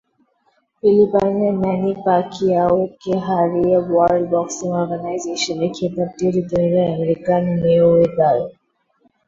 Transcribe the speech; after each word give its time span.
ফিলিপাইনের 0.83 1.53
ম্যানি 1.61 1.91
প্যাকিয়াওকে 2.03 3.13
হারিয়ে 3.27 3.77
ওয়ার্ল্ড 3.83 4.25
বক্সিং 4.33 4.69
অর্গানাইজেশনের 4.81 5.71
খেতাবটিও 5.77 6.33
জিতে 6.35 6.55
নিলেন 6.61 6.87
আমেরিকান 6.95 7.43
মেওয়েদার। 7.61 8.37